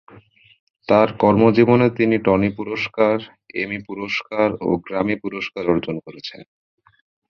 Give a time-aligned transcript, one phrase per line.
[0.87, 3.15] তার কর্মজীবনে তিনি টনি পুরস্কার,
[3.55, 6.41] এমি পুরস্কার ও গ্র্যামি পুরস্কার অর্জন করেছেন।